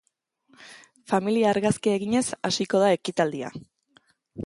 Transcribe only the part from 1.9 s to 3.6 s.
eginez hasiko da ekitaldia.